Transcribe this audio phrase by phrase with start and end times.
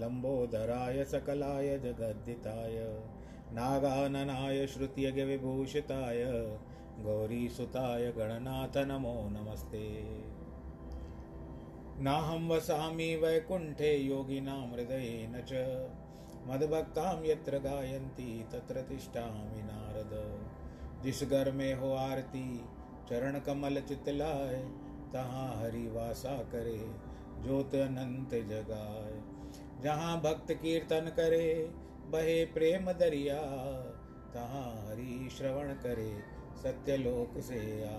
[0.00, 3.02] लम्बोदराय सकलाय जगद्दिताय,
[3.52, 6.24] नागाननाय श्रुत्यगविभूषिताय
[7.00, 10.02] गौरीसुताय गणनाथ नमो नमस्ते।
[12.02, 15.52] नाहं वसामि वैकुण्ठे योगिनां हृदयेन च
[16.46, 20.40] मद्भक्तां यत्र गायन्ति तत्र तिष्ठामि नारद।
[21.02, 22.64] जिस घर में हो आरती
[23.08, 24.54] चरण कमल चितलाय,
[25.12, 26.90] तहाँ हरि वासा करे,
[27.42, 29.25] ज्योत अनंत जगाए
[29.82, 31.70] जहाँ भक्त कीर्तन करे,
[32.10, 33.42] बहे प्रेम दरिया।
[34.34, 36.22] तहाँ हरि श्रवण करे
[36.62, 37.92] सत्यलोक से आ।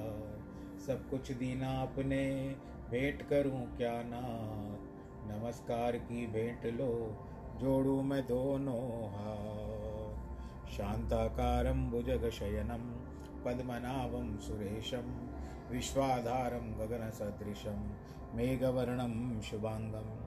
[0.88, 2.55] सब कुछ दीना अपने,
[2.92, 4.88] भेंट करूँ क्या नाथ?
[5.31, 7.17] नमस्कार की भेंट लो,
[7.59, 12.92] जोड़ू मैं दोनों हाथ। शांताकारं भुजगशयनं
[13.45, 15.28] पद्मनाभं सुरेशं,
[15.72, 17.89] विश्वाधारं गगनसदृशं,
[18.36, 20.27] मेघवर्णं शुभाङ्गं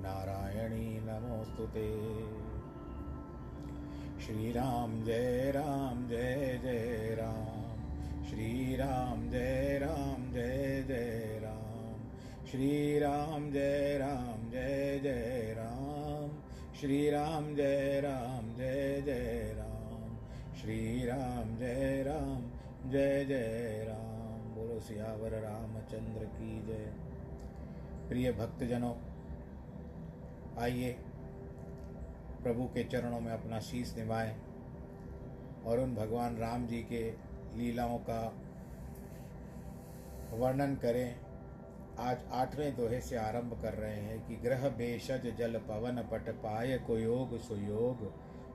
[0.00, 2.00] नारायणी नमोऽस्तु ते।
[4.20, 7.60] श्रीराम जय राम जय जय राम।
[8.24, 12.00] श्रीराम जय राम जय जय राम।
[12.46, 16.28] श्रीराम जय राम जय जय राम।
[16.80, 20.16] श्रीराम जय राम जय जय राम।
[20.60, 22.50] श्रीराम जय राम
[22.90, 26.94] जय जय राम। बोलो सियावर रामचंद्र की जय।
[28.08, 29.09] प्रिय भक्तजनों
[30.58, 30.90] आइए,
[32.42, 34.36] प्रभु के चरणों में अपना शीश निभाएँ
[35.66, 37.10] और उन भगवान राम जी के
[37.56, 38.20] लीलाओं का
[40.32, 41.20] वर्णन करें।
[41.98, 46.78] आज आठवें दोहे से आरंभ कर रहे हैं कि ग्रह बेशज जल पवन पट पाय
[46.78, 48.04] को योग सुयोग,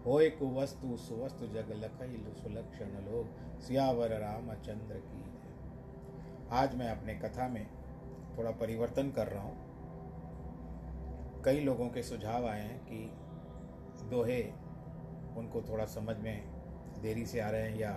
[0.06, 2.02] होय कुवस्तु सुवस्तु जग लख
[2.44, 5.24] सुलक्षण लोग, सियावर रामचंद्र की
[6.52, 7.66] आज मैं अपने कथा में
[8.38, 9.65] थोड़ा परिवर्तन कर रहा हूँ।
[11.46, 14.42] कई लोगों के सुझाव आए हैं कि दोहे
[15.38, 16.44] उनको थोड़ा समझ में
[17.02, 17.92] देरी से आ रहे हैं या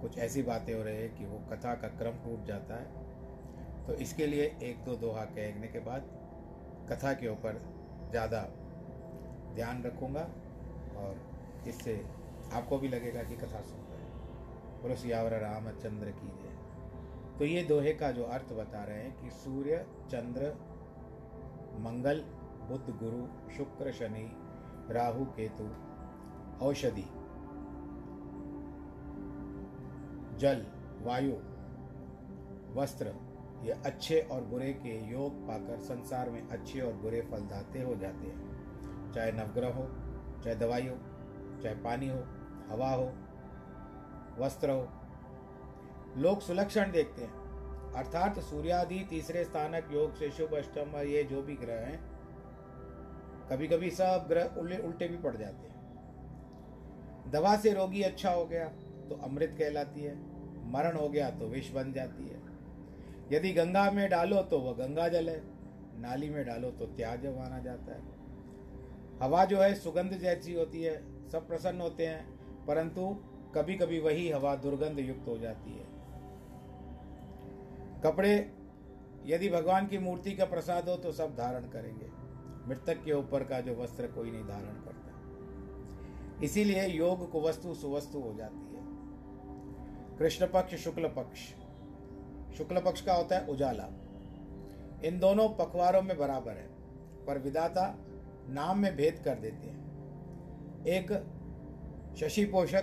[0.00, 3.94] कुछ ऐसी बातें हो रही है कि वो कथा का क्रम टूट जाता है। तो
[3.94, 6.10] इसके लिए एक दो दोहा कहने के बाद
[6.90, 7.60] कथा के ऊपर
[8.10, 8.40] ज़्यादा
[9.54, 10.28] ध्यान रखूँगा
[10.96, 11.20] और
[11.68, 11.94] इससे
[12.52, 17.62] आपको भी लगेगा कि कथा सुन रहे हैं। बोलो, सियावर रामचंद्र की जय। तो ये
[17.62, 20.52] दोहे का जो अर्थ बता रहे हैं कि सूर्य, चंद्र,
[21.80, 22.24] मंगल
[22.68, 24.30] बुध गुरु, शुक्र शनि,
[24.90, 25.64] राहु केतु,
[26.64, 27.04] औषधि,
[30.38, 30.66] जल,
[31.02, 31.32] वायु,
[32.74, 33.14] वस्त्र,
[33.62, 38.26] ये अच्छे और बुरे के योग पाकर संसार में अच्छे और बुरे फलदाते हो जाते
[38.26, 39.86] हैं। चाहे नवग्रह हो,
[40.42, 40.96] चाहे दवाई हो,
[41.62, 42.18] चाहे पानी हो,
[42.70, 43.12] हवा हो,
[44.38, 44.88] वस्त्र हो,
[46.16, 51.56] लोग सुलक्षण देखते हैं। अर्थात सूर्यादि तीसरे स्थानक योग से शुभ, अष्टम ये जो भी
[51.56, 52.13] ग्रह हैं
[53.50, 58.64] कभी कभी सब ग्रह उल्टे भी पड़ जाते हैं। दवा से रोगी अच्छा हो गया
[59.08, 60.14] तो अमृत कहलाती है,
[60.72, 62.42] मरण हो गया तो विष बन जाती है।
[63.32, 65.42] यदि गंगा में डालो तो वह गंगा जल है,
[65.98, 68.02] नाली में डालो तो त्याज माना जाता है।
[69.22, 70.96] हवा जो है सुगंध जैसी होती है,
[71.30, 73.06] सब प्रसन्न होते हैं, परंतु
[73.54, 75.86] कभी कभी वही हवा दुर्गंध युक्त हो जाती है।
[78.02, 78.34] कपड़े,
[79.26, 82.08] यदि भगवान की मूर्ति का प्रसाद हो तो सब धारण करेंगे।
[82.68, 85.04] मृतक के ऊपर का जो वस्त्र कोई नहीं धारण करता।
[86.44, 88.82] इसीलिए योग को वस्तु सुवस्तु हो जाती है।
[90.18, 91.38] कृष्ण पक्ष, शुक्ल पक्ष।
[92.58, 93.88] शुक्ल पक्ष का होता है उजाला।
[95.04, 96.68] इन दोनों पखवारों में बराबर है,
[97.26, 97.98] पर विदाता
[98.48, 99.84] नाम में भेद कर देते हैं।
[100.86, 101.12] एक
[102.16, 102.82] शशि पोषक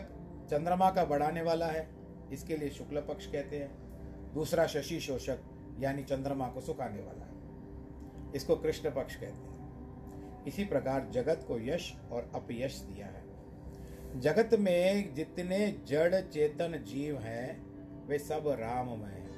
[0.52, 1.90] चंद्रमा का बढ़ाने वाला है,
[2.32, 3.72] इसके लिए शुक्ल पक्ष कहते हैं।
[4.34, 5.38] दूसरा शशि शोषक,
[5.80, 7.32] यानी चंद्रमा को सुखाने वाला है।
[8.36, 9.51] इसको कृष्ण पक्ष कहते हैं।
[10.48, 13.24] इसी प्रकार जगत को यश और अपयश दिया है।
[14.20, 17.72] जगत में जितने जड़ चेतन जीव हैं,
[18.08, 19.30] वे सब राममय हैं।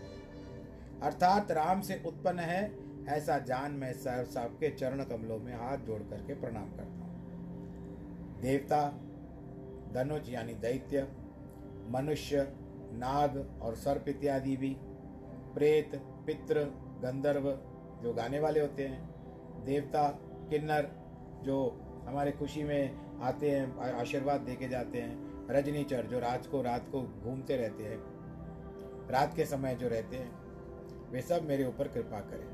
[1.02, 2.72] अर्थात राम से उत्पन्न है,
[3.10, 8.88] ऐसा जान मैं सब, सबके चरण कमलों में हाथ जोड़ करके प्रणाम करता हूँ। देवता
[9.94, 11.08] धनुज यानी दैत्य,
[11.90, 12.54] मनुष्य,
[12.94, 14.78] नाग और सर्प इत्यादि भी,
[15.54, 16.64] प्रेत, पित्र,
[17.04, 17.60] गंधर्व
[18.04, 19.10] जो गाने वाले होते हैं,
[19.66, 20.90] देवता किन्नर
[21.44, 21.58] जो
[22.08, 26.88] हमारे खुशी में आते हैं आशीर्वाद दे के जाते हैं। रजनीचर जो रात को रात
[26.92, 27.98] को घूमते रहते हैं,
[29.10, 30.32] रात के समय जो रहते हैं,
[31.12, 32.52] वे सब मेरे ऊपर कृपा करें।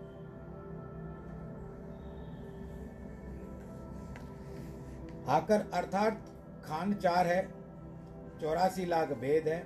[5.27, 6.31] आकर अर्थात
[6.65, 7.41] खान चार है,
[8.41, 9.59] चौरासी लाख भेद है,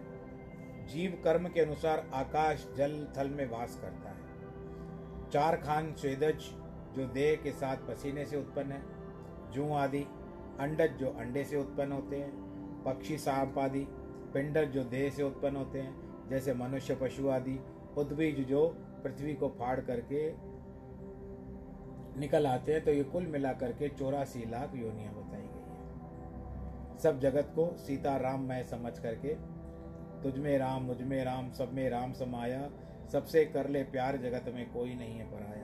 [0.87, 6.49] जीव कर्म के अनुसार आकाश जल थल में वास करता है। चार खान स्वेदज
[6.93, 8.81] जो देह के साथ पसीने से उत्पन्न है,
[9.51, 10.05] जू आदि
[10.59, 12.31] अंडज जो अंडे से उत्पन्न होते हैं,
[12.83, 13.85] पक्षी सांप आदि
[14.33, 17.59] पिंडज जो देह से उत्पन्न होते हैं, जैसे मनुष्य, पशु आदि
[17.97, 18.65] उद्बीज जो
[19.03, 20.21] पृथ्वी को फाड़ करके
[22.19, 27.19] निकल आते हैं तो ये कुल मिलाकर के चौरासी लाख योनियाँ बताई गई है। सब
[27.19, 29.33] जगत को सीता राम मैं समझ करके,
[30.23, 32.69] तुझ में राम, मुझमें राम, सब में राम समाया,
[33.11, 35.62] सबसे कर ले प्यार जगत में कोई नहीं है पराया।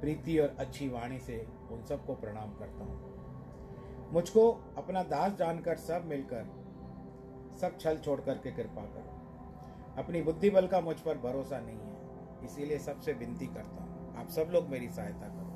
[0.00, 1.38] प्रीति और अच्छी वाणी से
[1.72, 6.44] उन सबको प्रणाम करता हूँ। मुझको अपना दास जानकर सब मिलकर,
[7.60, 12.44] सब छल छोड़ करके कृपा करो। अपनी बुद्धि बल का मुझ पर भरोसा नहीं है,
[12.44, 15.48] इसीलिए सबसे विनती करता हूँ, आप सब लोग मेरी सहायता करो।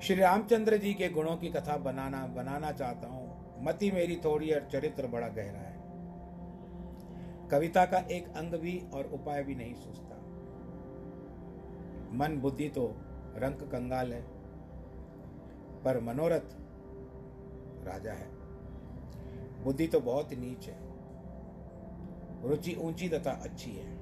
[0.00, 4.68] श्री रामचंद्र जी के गुणों की कथा बनाना बनाना चाहता हूँ। मति मेरी थोड़ी और
[4.72, 5.74] चरित्र बड़ा गहरा है।
[7.50, 10.15] कविता का एक अंग भी और उपाय भी नहीं सोचता
[12.16, 12.86] मन बुद्धि तो
[13.36, 14.20] रंग कंगाल है,
[15.84, 16.56] पर मनोरथ
[17.86, 18.28] राजा है।
[19.64, 20.78] बुद्धि तो बहुत नीच है,
[22.42, 23.94] रुचि ऊँची तथा अच्छी है।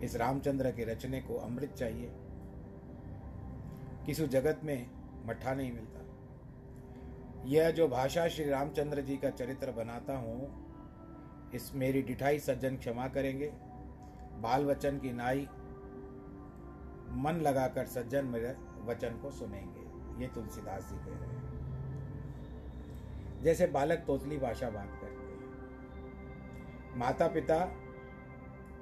[0.00, 2.10] इस रामचंद्र के रचने को अमृत चाहिए,
[4.06, 4.86] किसी जगत में
[5.26, 5.98] मठा नहीं मिलता।
[7.46, 13.06] यह जो भाषा श्री रामचंद्र जी का चरित्र बनाता हूँ, इस मेरी डिठाई सज्जन क्षमा
[13.08, 13.50] करेंगे
[14.40, 15.46] बाल वचन की नाई
[17.10, 19.80] मन लगाकर सज्जन मेरे वचन को सुनेंगे।
[20.22, 21.50] ये तुलसीदास जी कह रहे हैं।
[23.42, 25.40] जैसे बालक तोतली भाषा बात करते हैं।
[26.98, 27.76] माता पिता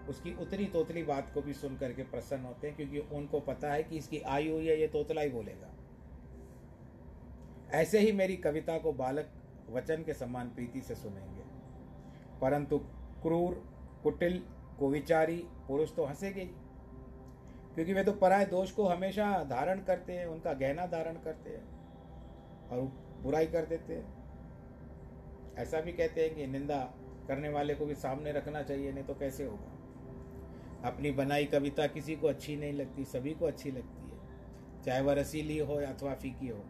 [0.08, 3.82] उसकी उतनी तोतली बात को भी सुन करके प्रसन्न होते हैं, क्योंकि उनको पता है
[3.82, 5.68] कि इसकी आयु हुई है, ये तोतला ही बोलेगा।
[7.70, 9.28] ऐसे ही मेरी कविता को बालक
[9.70, 11.42] वचन के समान प्रीति से सुनेंगे।
[12.40, 12.78] परंतु
[13.22, 13.54] क्रूर,
[14.02, 14.44] कुटिल,
[14.78, 16.50] कुविचारी पुरुष तो हंसेगे। ही
[17.78, 21.64] क्योंकि वे तो पराय दोष को हमेशा धारण करते हैं, उनका गहना धारण करते हैं
[22.68, 22.80] और
[23.22, 24.14] बुराई कर देते हैं।
[25.54, 26.94] ऐसा भी कहते हैं कि निंदा
[27.28, 29.72] करने वाले को भी सामने रखना चाहिए, नहीं तो कैसे होगा?
[30.88, 34.18] अपनी बनाई कविता किसी को अच्छी नहीं लगती, सभी को अच्छी लगती है।
[34.84, 36.64] चाहे वह रसीली हो या अथवा फीकी हो।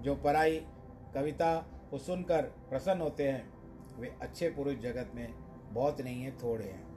[0.00, 0.66] जो पराई
[1.14, 3.52] कविता को सुनकर प्रसन्न होते हैं,
[4.00, 5.34] वे अच्छे पुरुष जगत में
[5.74, 6.87] बहुत नहीं है, थोड़े हैं।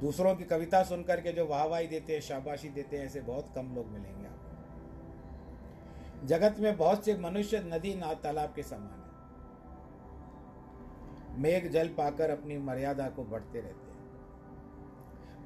[0.00, 3.74] दूसरों की कविता सुनकर के जो वाहवाही देते हैं, शाबाशी देते हैं, ऐसे बहुत कम
[3.74, 4.48] लोग मिलेंगे आपको।
[6.26, 9.08] जगत में बहुत से मनुष्य नदी, ना तालाब के समान है।
[11.38, 13.98] मेघ, जल पाकर अपनी मर्यादा को बढ़ते रहते हैं।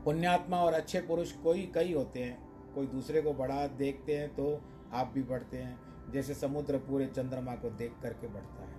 [0.05, 4.62] पुण्यात्मा और अच्छे पुरुष कोई, कई होते हैं। कोई दूसरे को बढ़ा देखते हैं तो
[4.93, 5.81] आप भी बढ़ते हैं।
[6.12, 8.75] जैसे समुद्र पूरे चंद्रमा को देख करके बढ़ता है।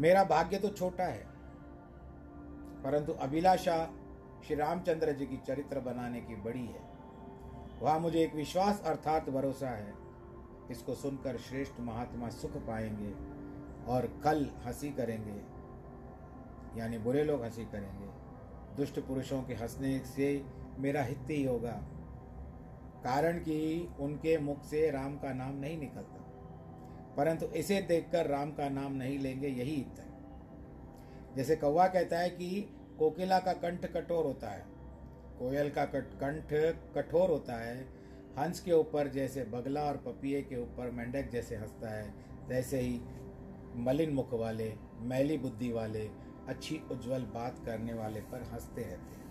[0.00, 1.37] मेरा भाग्य तो छोटा है।
[2.84, 3.94] परंतु अभिलाषा
[4.46, 6.88] श्री रामचंद्र जी की चरित्र बनाने की बड़ी है।
[7.80, 9.94] वहाँ मुझे एक विश्वास अर्थात भरोसा है।
[10.70, 13.14] इसको सुनकर श्रेष्ठ महात्मा सुख पाएँगे
[13.92, 15.58] और कल हँसी करेंगे।
[16.80, 18.06] यानी बुरे लोग हँसी करेंगे।
[18.76, 20.44] दुष्ट पुरुषों के हंसने से
[20.78, 21.82] मेरा हित ही होगा।
[23.04, 26.24] कारण कि उनके मुख से राम का नाम नहीं निकलता।
[27.16, 30.07] परंतु इसे देखकर राम का नाम नहीं लेंगे यही हित है।
[31.36, 32.48] जैसे कौवा कहता है कि
[32.98, 34.64] कोकिला का कंठ कठोर होता है,
[35.38, 36.52] कोयल का कंठ
[36.94, 37.88] कठोर होता है,
[38.38, 42.10] हंस के ऊपर जैसे बगला और पपिए के ऊपर मेंढक जैसे हंसता है
[42.48, 43.00] तैसे ही
[43.76, 46.10] मलिन मुख वाले, मैली बुद्धि वाले,
[46.48, 49.26] अच्छी उज्जवल बात करने वाले पर हँसते रहते हैं।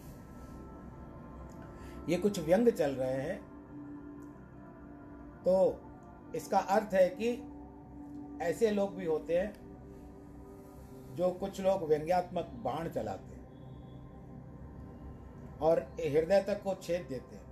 [2.09, 3.39] ये कुछ व्यंग चल रहे हैं।
[5.45, 5.81] तो
[6.35, 7.29] इसका अर्थ है कि
[8.43, 9.66] ऐसे लोग भी होते हैं
[11.17, 13.45] जो कुछ लोग व्यंग्यात्मक बाण चलाते हैं
[15.61, 17.45] और हृदय तक को छेद देते हैं।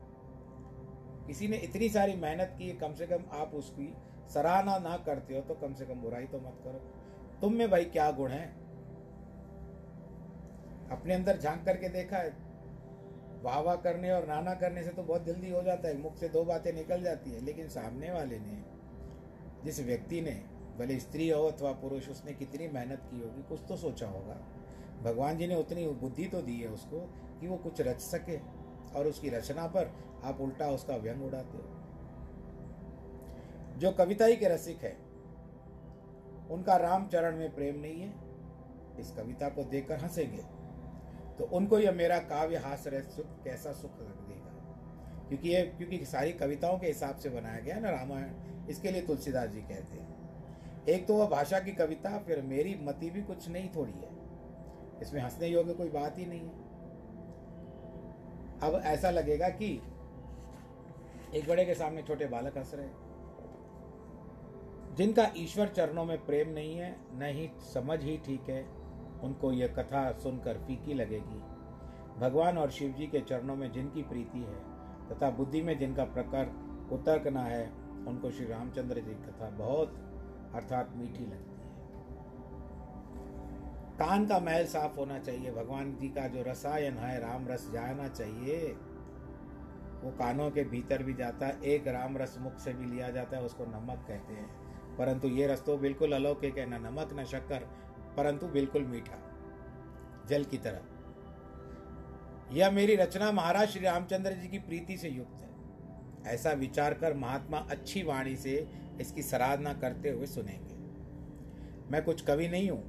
[1.27, 3.93] किसी ने इतनी सारी मेहनत की, कम से कम आप उसकी
[4.33, 6.79] सराहना ना करते हो तो कम से कम बुराई तो मत करो।
[7.41, 8.45] तुम में भाई क्या गुण है?
[10.91, 12.33] अपने अंदर झाँक करके देखा है।
[13.43, 16.29] वाह वाह करने और नाना करने से तो बहुत जल्दी हो जाता है। मुख से
[16.29, 18.63] दो बातें निकल जाती है, लेकिन सामने वाले ने,
[19.63, 20.31] जिस व्यक्ति ने
[20.79, 24.37] भले स्त्री हो अथवा पुरुष, उसने कितनी मेहनत की होगी, कुछ तो सोचा होगा।
[25.03, 26.99] भगवान जी ने उतनी बुद्धि तो दी है उसको
[27.39, 28.37] कि वो कुछ रच सके
[28.95, 29.91] और उसकी रचना पर
[30.23, 31.63] आप उल्टा उसका व्यंग उड़ाते हो।
[33.79, 34.95] जो कविता ही के रसिक है,
[36.51, 38.13] उनका रामचरण में प्रेम नहीं है,
[38.99, 40.43] इस कविता को देखकर हंसेंगे
[41.37, 44.51] तो उनको यह मेरा काव्य हास रह सुख, कैसा सुख देगा?
[45.29, 48.29] क्योंकि ये, क्योंकि सारी कविताओं के हिसाब से बनाया गया ना रामायण,
[48.69, 50.14] इसके लिए तुलसीदास जी कहते हैं।
[50.89, 54.09] एक तो वह भाषा की कविता, फिर मेरी मति भी कुछ नहीं थोड़ी है।
[55.01, 56.63] इसमें हंसने योग्य कोई बात ही नहीं है।
[58.63, 59.81] अब ऐसा लगेगा कि
[61.35, 62.87] एक बड़े के सामने छोटे बालक हंस रहे
[64.95, 68.61] जिनका ईश्वर चरणों में प्रेम नहीं है, न ही समझ ही ठीक है,
[69.23, 71.41] उनको यह कथा सुनकर फीकी लगेगी।
[72.19, 74.59] भगवान और शिव जी के चरणों में जिनकी प्रीति है,
[75.09, 76.51] तथा बुद्धि में जिनका प्रकार
[76.89, 77.65] कुतर्क न है,
[78.07, 80.04] उनको श्री रामचंद्र जी की कथा बहुत
[80.53, 81.55] अर्थात मीठी लगती है।
[83.99, 88.07] कान का महल साफ़ होना चाहिए, भगवान जी का जो रसायन है राम रस जाना
[88.07, 88.75] चाहिए,
[90.03, 93.37] वो कानों के भीतर भी जाता है, एक राम रस मुख से भी लिया जाता
[93.37, 94.65] है, उसको नमक कहते हैं।
[94.97, 97.59] परंतु ये रस तो बिल्कुल अलौकिक है, न नमक, न शक्कर,
[98.17, 99.17] परंतु बिल्कुल मीठा,
[100.27, 100.81] जल की तरह।
[102.51, 105.45] यह मेरी रचना महाराज श्री रामचंद्र जी की प्रीति से युक्त है।
[106.33, 110.73] ऐसा विचार कर महात्मा अच्छी वाणी से इसकी सराहना करते हुए सुनेंगे।
[111.91, 112.83] मैं कुछ कवि नहीं हूँ,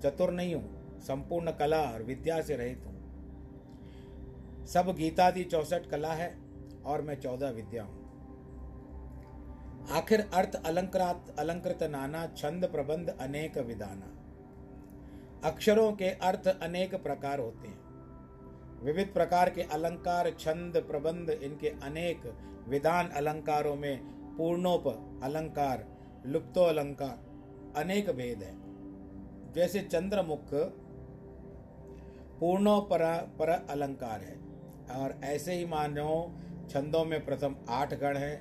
[0.00, 2.92] चतुर नहीं हूँ, संपूर्ण कला और विद्या से रहित हूँ।
[4.66, 6.34] सब गीतादि चौसठ कला है
[6.84, 8.00] और मैं चौदह विद्या हूँ।
[9.90, 14.08] आखिर अर्थ अलंकृत अलंकृत नाना, छंद प्रबंध अनेक विदाना।
[15.44, 17.80] अक्षरों के अर्थ अनेक प्रकार होते हैं।
[18.82, 22.32] विविध प्रकार के अलंकार, छंद प्रबंध इनके अनेक
[22.68, 24.86] विधान अलंकारों में पूर्णोप
[25.22, 25.84] अलंकार
[26.26, 28.54] लुप्तो अलंकार अनेक भेद है।
[29.54, 30.54] जैसे चंद्रमुख
[32.40, 33.04] पूर्णो पर,
[33.38, 34.40] पर अलंकार है।
[34.92, 36.34] और ऐसे ही मानो
[36.70, 38.34] छंदों में प्रथम आठ गण है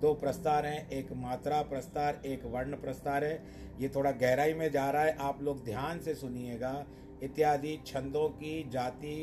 [0.00, 3.34] दो प्रस्तार हैं एक मात्रा प्रस्तार एक वर्ण प्रस्तार है।
[3.80, 6.74] ये थोड़ा गहराई में जा रहा है आप लोग ध्यान से सुनिएगा।
[7.22, 9.14] इत्यादि छंदों की जाति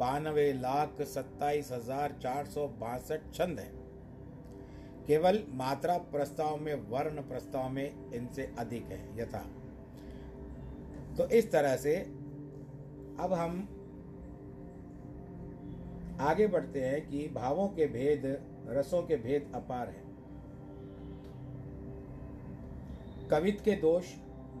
[0.00, 3.79] बानवे लाख सत्ताईस हज़ार चार सौ बासठ छंद है।
[5.06, 9.46] केवल मात्रा प्रस्ताव में, वर्ण प्रस्ताव में इनसे अधिक है, यथा।
[11.16, 11.96] तो इस तरह से
[13.20, 13.68] अब हम
[16.20, 20.10] आगे बढ़ते हैं कि भावों के भेद, रसों के भेद अपार हैं।
[23.28, 24.04] कवित के दोष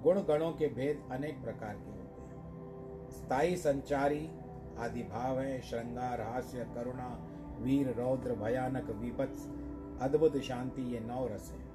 [0.02, 4.30] गुण गणों के भेद अनेक प्रकार के होते हैं। स्थायी संचारी
[4.78, 7.28] आदि भाव हैं, श्रृंगार, हास्य, करुणा,
[7.58, 9.48] वीर, रौद्र, भयानक विपत्स
[10.00, 11.70] अद्भुत शांति ये नौ रस हैं।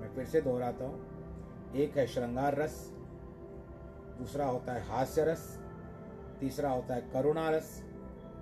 [0.00, 2.90] मैं फिर से दोहराता हूँ। एक है श्रृंगार रस,
[4.18, 5.60] दूसरा होता है हास्य रस,
[6.40, 7.84] तीसरा होता है करुणा रस,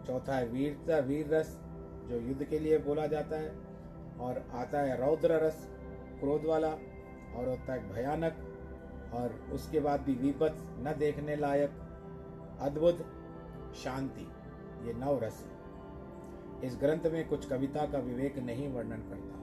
[0.06, 1.58] चौथा है वीरता, वीर रस,
[2.08, 3.52] जो युद्ध के लिए बोला जाता है,
[4.20, 5.68] और आता है रौद्र रस,
[6.20, 6.70] क्रोध वाला,
[7.36, 8.36] और होता है भयानक,
[9.14, 11.70] और उसके बाद भी विपत न देखने लायक,
[12.60, 13.06] अद्भुत
[13.74, 14.28] शांति,
[14.88, 15.51] ये नव रस है।
[16.64, 19.38] इस ग्रंथ में कुछ कविता का विवेक नहीं वर्णन करता।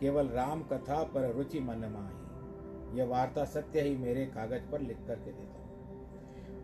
[0.00, 2.20] केवल राम कथा पर रुचि मन माही
[2.98, 5.70] यह वार्ता सत्य ही मेरे कागज़ पर लिख करके देता हूँ।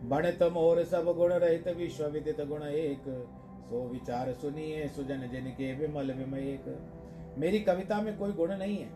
[0.09, 3.29] बणित मोर सब गुण रहित विश्व विदित गुण एक।
[3.69, 6.89] सो विचार सुनिए सुजन जिन के विमल विमयक।
[7.37, 8.89] मेरी कविता में कोई गुण नहीं है।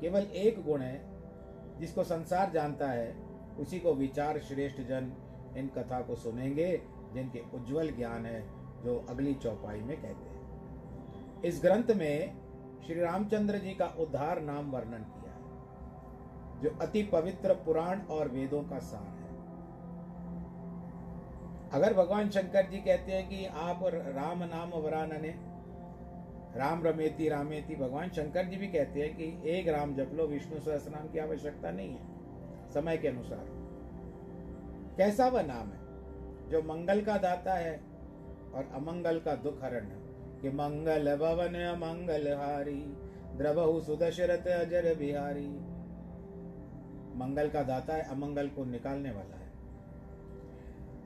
[0.00, 1.10] केवल एक गुण है,
[1.80, 3.16] जिसको संसार जानता है।
[3.58, 5.12] उसी को विचार श्रेष्ठ जन
[5.56, 6.82] इन कथा को सुनेंगे,
[7.14, 12.40] जिनके उज्जवल ज्ञान है। जो अगली चौपाई में कहते हैं। इस ग्रंथ में
[12.86, 18.62] श्री रामचंद्र जी का उद्धार नाम वर्णन किया है, जो अति पवित्र पुराण और वेदों
[18.62, 19.18] का सार है।
[21.72, 25.34] अगर भगवान शंकर जी कहते हैं कि आप राम नाम वरानने
[26.56, 30.60] राम रमेती रामेती, भगवान शंकर जी भी कहते हैं कि एक राम जप लो, विष्णु
[30.60, 33.44] सहस नाम की आवश्यकता नहीं है, समय के अनुसार।
[34.96, 35.78] कैसा वह नाम है?
[36.48, 37.89] जो मंगल का दाता है
[38.54, 39.84] और अमंगल का दुख हरण
[40.40, 42.96] कि मंगल भवन अमंगल हारी,
[43.36, 45.48] द्रवहु सुदशरथ अजर बिहारी।
[47.18, 49.50] मंगल का दाता है, अमंगल को निकालने वाला है।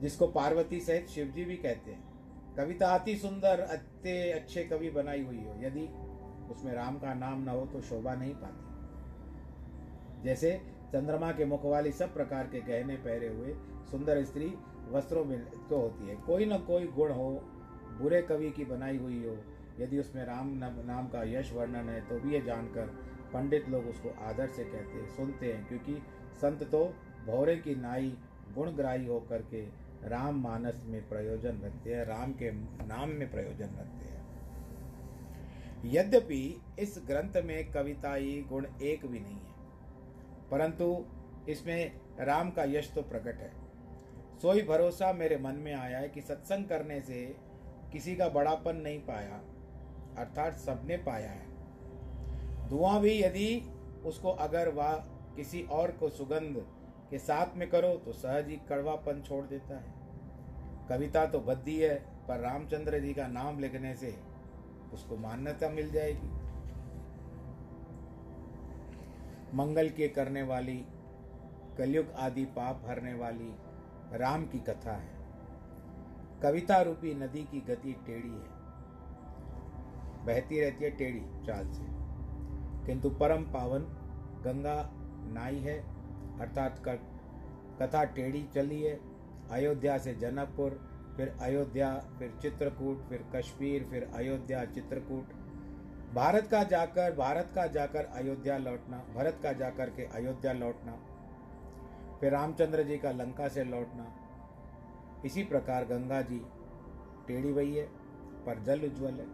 [0.01, 2.03] जिसको पार्वती सहित शिव जी भी कहते हैं,
[2.57, 5.87] कविता अति सुंदर अत्य अच्छे कवि बनाई हुई हो। यदि
[6.53, 8.65] उसमें राम का नाम ना हो तो शोभा नहीं पाती।
[10.23, 10.61] जैसे
[10.93, 13.53] चंद्रमा के मुख वाली सब प्रकार के गहने पहरे हुए
[13.91, 14.53] सुंदर स्त्री
[14.87, 15.39] वस्त्रों में
[15.69, 17.29] तो होती है। कोई ना कोई गुण हो,
[18.01, 19.35] बुरे कवि की बनाई हुई हो,
[19.79, 20.49] यदि उसमें राम
[20.85, 22.85] नाम का यश वर्णन है तो भी ये जानकर
[23.33, 26.01] पंडित लोग उसको आदर से कहते हैं सुनते हैं, क्योंकि
[26.37, 26.83] संत तो
[27.25, 28.13] भौरे की नाई,
[28.55, 29.61] गुणग्राही होकर के
[30.07, 32.51] राम मानस में प्रयोजन रखते हैं, राम के
[32.85, 34.23] नाम में प्रयोजन रखते हैं।
[35.85, 36.41] यद्यपि
[36.79, 39.53] इस ग्रंथ में कविताई गुण एक भी नहीं है,
[40.51, 41.05] परंतु
[41.49, 43.51] इसमें राम का यश तो प्रकट है।
[44.41, 47.23] सोई भरोसा मेरे मन में आया है कि सत्संग करने से
[47.93, 49.39] किसी का बड़ापन नहीं पाया,
[50.17, 53.61] अर्थात सबने पाया है। धुआँ भी यदि
[54.05, 54.91] उसको अगर वह
[55.35, 56.63] किसी और को सुगंध
[57.11, 59.93] के साथ में करो तो सहज ही कड़वापन छोड़ देता है।
[60.89, 61.95] कविता तो बद्दी है,
[62.27, 64.13] पर रामचंद्र जी का नाम लिखने से
[64.93, 66.29] उसको मान्यता मिल जाएगी।
[69.53, 70.77] मंगल के करने वाली,
[71.77, 73.53] कलयुग आदि पाप हरने वाली
[74.13, 75.15] राम की कथा है।
[76.43, 78.55] कविता रूपी नदी की गति टेढ़ी है।
[80.25, 81.85] बहती रहती है टेढ़ी चाल से।
[82.87, 83.79] किंतु परम पावन,
[84.43, 84.89] गंगा
[85.33, 85.79] नाई है,
[86.39, 86.83] अर्थात
[87.81, 88.99] कथा टेढ़ी चली है।
[89.51, 95.25] अयोध्या से जनकपुर, फिर अयोध्या, फिर चित्रकूट, फिर कश्मीर, फिर अयोध्या चित्रकूट।
[96.13, 101.14] भारत का जाकर, भारत का जाकर अयोध्या लौटना, भरत का जाकर के अयोध्या लौटना।
[102.19, 104.15] फिर रामचंद्र जी का लंका से लौटना।
[105.25, 106.41] इसी प्रकार गंगा जी
[107.27, 107.85] टेढ़ी वही है,
[108.45, 109.25] पर जल उज्जवल है।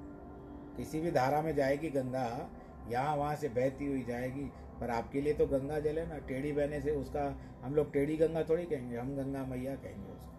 [0.77, 2.49] किसी भी धारा में जाएगी गंगा,
[2.89, 6.51] यहाँ वहाँ से बहती हुई जाएगी, पर आपके लिए तो गंगा जल है ना। टेढ़ी
[6.51, 10.31] बहने से उसका, हम लोग टेढ़ी गंगा थोड़ी कहेंगे, हम गंगा मैया कहेंगे उसको।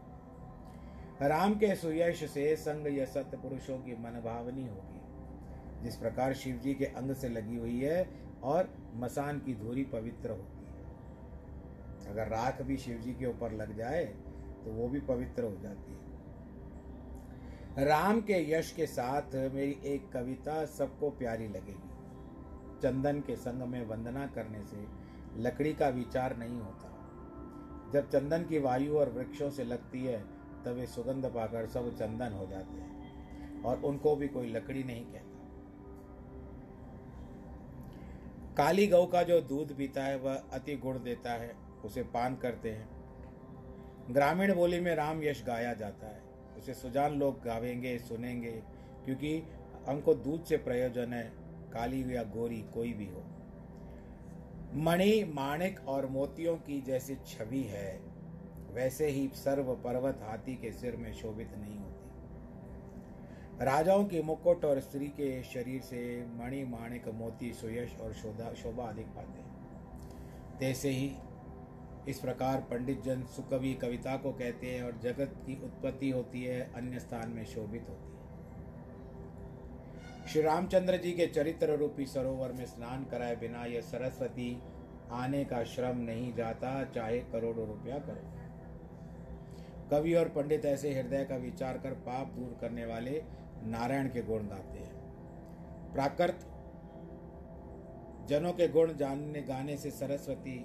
[1.29, 4.99] राम के सुयश से संग या सत्य पुरुषों की मन भावनी होगी।
[5.83, 8.11] जिस प्रकार शिव जी के अंग से लगी हुई है
[8.43, 10.62] और मसान की धूरी पवित्र होती है।
[12.07, 14.05] अगर राख भी शिव जी के ऊपर लग जाए
[14.65, 16.01] तो वो भी पवित्र हो जाती है।
[17.87, 21.91] राम के यश के साथ मेरी एक कविता सबको प्यारी लगेगी।
[22.83, 24.85] चंदन के संग में वंदना करने से
[25.39, 26.89] लकड़ी का विचार नहीं होता।
[27.93, 30.19] जब चंदन की वायु और वृक्षों से लगती है,
[30.65, 35.05] तब वे सुगंध पाकर सब चंदन हो जाते हैं और उनको भी कोई लकड़ी नहीं
[35.05, 35.29] कहता।
[38.57, 42.71] काली गौ का जो दूध पीता है, वह अति गुण देता है। उसे पान करते
[42.71, 42.89] हैं।
[44.11, 46.23] ग्रामीण बोली में राम यश गाया जाता है।
[46.59, 48.63] उसे सुजान लोग गावेंगे, सुनेंगे,
[49.05, 49.43] क्योंकि
[49.89, 51.33] हमको दूध से प्रयोजन है,
[51.73, 53.25] काली या गोरी कोई भी हो।
[54.75, 58.01] मणि, माणिक और मोतियों की जैसी छवि है,
[58.73, 61.99] वैसे ही सर्व पर्वत हाथी के सिर में शोभित नहीं होती।
[63.65, 68.13] राजाओं की मुकुट और स्त्री के शरीर से मणि, माणिक, मोती, सुयश और
[68.55, 69.53] शोभा अधिक पाते हैं।
[70.59, 71.13] तैसे ही
[72.09, 76.73] इस प्रकार पंडित जन सुकवि कविता को कहते हैं और जगत की उत्पत्ति होती है,
[76.75, 78.13] अन्य स्थान में शोभित होती है।
[80.29, 84.63] श्री रामचंद्र जी के चरित्र रूपी सरोवर में स्नान कराए बिना यह सरस्वती
[85.13, 88.31] आने का श्रम नहीं जाता, चाहे करोड़ों रुपया करो।
[89.91, 93.23] कवि और पंडित ऐसे हृदय का विचार कर पाप दूर करने वाले
[93.65, 94.93] नारायण के गुण गाते हैं।
[95.93, 96.39] प्राकृत
[98.29, 100.65] जनों के गुण जानने, गाने से सरस्वती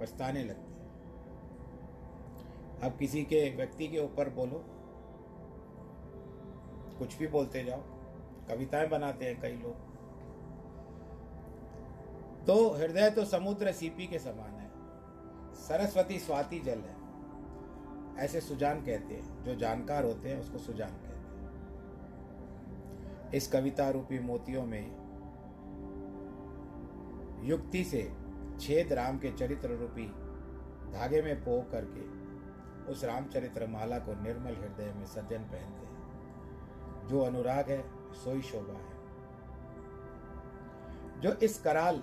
[0.00, 0.78] पछताने लगती है।
[2.82, 4.64] अब किसी के व्यक्ति के ऊपर बोलो,
[6.98, 7.80] कुछ भी बोलते जाओ,
[8.48, 9.74] कविताएँ बनाते हैं कई लोग।
[12.46, 14.68] तो हृदय तो समुद्र सीपी के समान है,
[15.56, 16.94] सरस्वती स्वाति जल है,
[18.18, 21.10] ऐसे सुजान कहते हैं, जो जानकार होते हैं, उसको सुजान कहते हैं।
[23.32, 25.00] इस कविता रूपी मोतियों में
[27.42, 28.02] युक्ति से
[28.60, 30.06] छेद राम के चरित्र रूपी
[30.92, 32.02] धागे में पो करके
[32.92, 38.72] उस रामचरित्र माला को निर्मल हृदय में सज्जन पहनते हैं। जो अनुराग है सोई शोभा
[38.72, 39.00] है।
[41.20, 42.02] जो इस कराल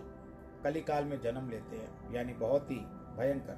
[0.64, 2.80] कलिकाल में जन्म लेते हैं, यानी बहुत ही
[3.18, 3.58] भयंकर,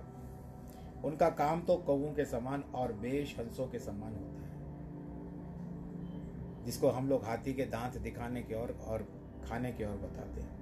[1.06, 4.50] उनका काम तो कौओं के समान और बेश हंसों के समान होता है,
[6.66, 9.08] जिसको हम लोग हाथी के दांत दिखाने की ओर और
[9.50, 10.59] खाने की ओर बताते हैं।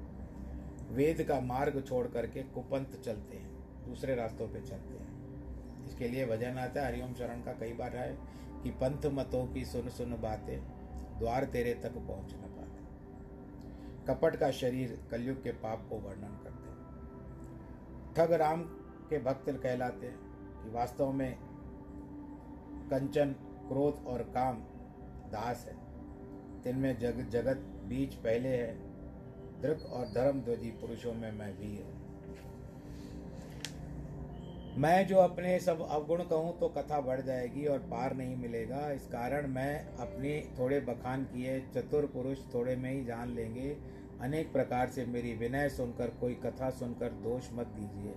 [0.89, 6.25] वेद का मार्ग छोड़ करके कुपंथ चलते हैं, दूसरे रास्तों पे चलते हैं। इसके लिए
[6.25, 8.17] भजन आता है, हरिओम शरण का कई बार है
[8.63, 10.59] कि पंथ मतों की सुन सुन बातें,
[11.19, 12.55] द्वार तेरे तक पहुँच न पाते।
[14.07, 16.77] कपट का शरीर कलयुग के पाप को वर्णन करते हैं।
[18.13, 18.61] ठग राम
[19.09, 20.17] के भक्त कहलाते हैं
[20.63, 21.37] कि वास्तव में
[22.89, 23.35] कंचन,
[23.67, 24.57] क्रोध और काम
[25.31, 25.75] दास है।
[26.61, 28.86] तिनमें जग, जगत बीच पहले है
[29.61, 31.95] दृक और धर्म ध्वजी पुरुषों में मैं भी हूँ।
[34.77, 39.07] मैं जो अपने सब अवगुण कहूँ तो कथा बढ़ जाएगी और पार नहीं मिलेगा। इस
[39.07, 43.75] कारण मैं अपने थोड़े बखान किए चतुर पुरुष थोड़े में ही जान लेंगे।
[44.21, 48.13] अनेक प्रकार से मेरी विनय सुनकर, कोई कथा सुनकर दोष मत दीजिए।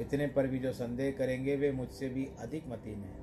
[0.00, 3.16] इतने पर भी जो संदेह करेंगे, वे मुझसे भी अधिक मतीन हैं।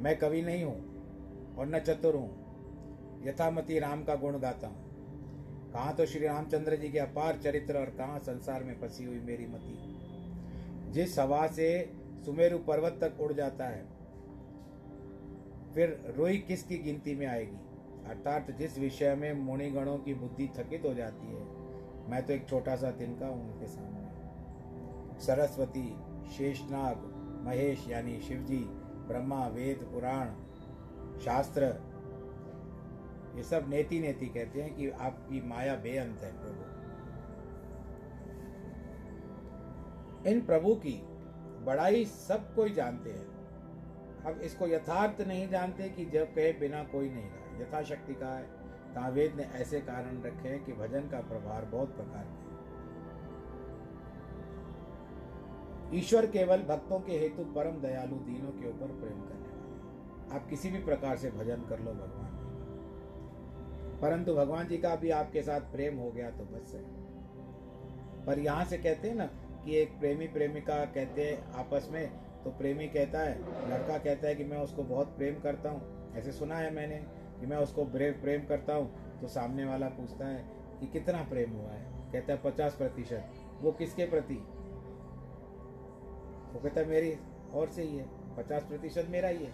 [0.00, 4.87] मैं कवि नहीं हूँ और न चतुर हूँ। यथामति राम का गुण गाता हूँ।
[5.72, 9.46] कहाँ तो श्री रामचंद्र जी के अपार चरित्र और कहाँ संसार में फंसी हुई मेरी
[9.46, 11.68] मती। जिस हवा से
[12.24, 13.84] सुमेरु पर्वत तक उड़ जाता है,
[15.74, 17.58] फिर रोई किसकी गिनती में आएगी?
[18.06, 21.44] अर्थात जिस विषय में मुणिगणों की बुद्धि थकित हो जाती है,
[22.10, 25.88] मैं तो एक छोटा सा तिनका हूँ उनके सामने। सरस्वती,
[26.36, 27.04] शेषनाग,
[27.46, 28.64] महेश यानी शिवजी,
[29.08, 30.30] ब्रह्मा, वेद, पुराण,
[31.20, 31.68] शास्त्र
[33.38, 36.62] ये सब नेति नेति कहते हैं कि आपकी माया बेअंत है प्रभु।
[40.30, 40.94] इन प्रभु की
[41.64, 43.26] बड़ाई सब कोई जानते हैं।
[44.22, 48.46] हम इसको यथार्थ नहीं जानते कि जब कहे बिना कोई नहीं रहा। यथाशक्ति का है।
[48.88, 52.46] तावेद ने ऐसे कारण रखे हैं कि भजन का प्रभार बहुत प्रकार के
[55.98, 60.70] ईश्वर केवल भक्तों के हेतु परम दयालु दीनों के ऊपर प्रेम करने वाले आप किसी
[60.70, 62.27] भी प्रकार से भजन कर लो भगवान।
[64.02, 66.82] परंतु भगवान जी का भी आपके साथ प्रेम हो गया तो बस है।
[68.26, 69.26] पर यहाँ से कहते हैं ना
[69.64, 72.08] कि एक प्रेमी प्रेमिका कहते हैं आपस में
[72.44, 73.38] तो प्रेमी कहता है,
[73.70, 76.96] लड़का कहता है कि मैं उसको बहुत प्रेम करता हूँ। ऐसे सुना है मैंने
[77.40, 80.44] कि मैं उसको प्रेम करता हूँ तो सामने वाला पूछता है
[80.80, 81.82] कि कितना प्रेम हुआ है?
[82.12, 83.30] कहता है पचास प्रतिशत।
[83.62, 84.34] वो किसके प्रति?
[86.52, 87.14] वो कहता है मेरी
[87.54, 88.06] और से ही है,
[88.36, 89.52] पचास प्रतिशत मेरा ही है।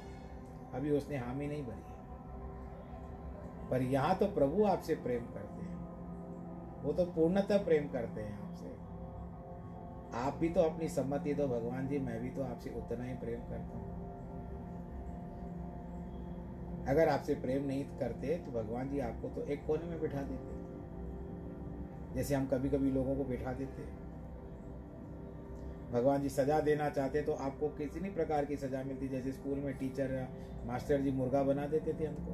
[0.74, 1.93] अभी उसने हामी नहीं भरी।
[3.70, 8.72] पर यहाँ तो प्रभु आपसे प्रेम करते हैं। वो तो पूर्णतः प्रेम करते हैं आपसे।
[10.18, 13.40] आप भी तो अपनी सम्मति दो, भगवान जी, मैं भी तो आपसे उतना ही प्रेम
[13.40, 14.02] करता हूँ।
[16.88, 20.62] अगर आपसे प्रेम नहीं करते तो भगवान जी आपको तो एक कोने में बिठा देते
[22.14, 23.82] जैसे हम कभी कभी लोगों को बिठा देते
[25.92, 29.58] भगवान जी सजा देना चाहते तो आपको किसी भी प्रकार की सजा मिलती जैसे स्कूल
[29.58, 30.12] में टीचर,
[30.66, 32.32] मास्टर जी मुर्गा बना देते थे हमको।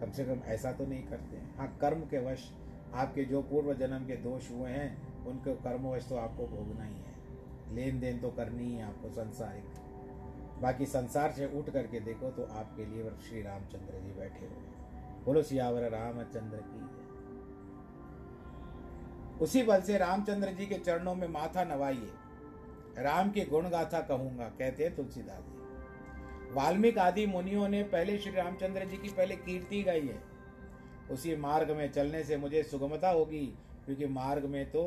[0.00, 2.50] कम से कम ऐसा तो नहीं करते हैं। हाँ कर्म के वश
[2.94, 7.74] आपके जो पूर्व जन्म के दोष हुए हैं, उनके कर्मवश तो आपको भोगना ही है।
[7.74, 9.64] लेन देन तो करनी ही है आपको, संसारिक।
[10.62, 14.68] बाकी संसार से उठ करके देखो तो आपके लिए श्री रामचंद्र जी बैठे हुए
[15.24, 16.88] बोलो, सियावर रामचंद्र की
[19.40, 22.08] उसी बल से रामचंद्र जी के चरणों में माथा नवाइए।
[22.98, 25.59] राम की गुण गाथा कहूँगा, कहते हैं तुलसीदास जी।
[26.52, 30.18] वाल्मीकि आदि मुनियों ने पहले श्री रामचंद्र जी की पहले कीर्ति गाई है।
[31.10, 33.46] उसी मार्ग में चलने से मुझे सुगमता होगी,
[33.84, 34.82] क्योंकि मार्ग में तो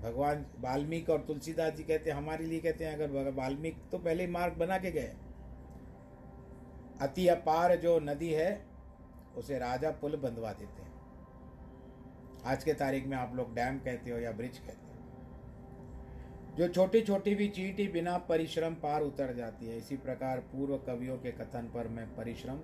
[0.00, 4.26] भगवान वाल्मीकि और तुलसीदास जी कहते हैं, हमारे लिए कहते हैं, अगर वाल्मीकि तो पहले
[4.26, 5.12] मार्ग बना के गए।
[7.00, 8.50] अति अपार जो नदी है,
[9.36, 10.88] उसे राजा पुल बंधवा देते हैं।
[12.44, 14.89] आज के तारीख में आप लोग डैम कहते हो या ब्रिज कहते हो।
[16.56, 21.18] जो छोटी छोटी भी चीटी बिना परिश्रम पार उतर जाती है, इसी प्रकार पूर्व कवियों
[21.18, 22.58] के कथन पर मैं परिश्रम